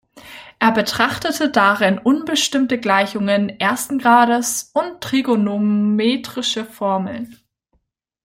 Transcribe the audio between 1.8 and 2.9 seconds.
unbestimmte